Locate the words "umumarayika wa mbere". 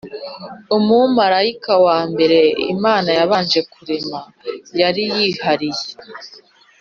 0.77-2.39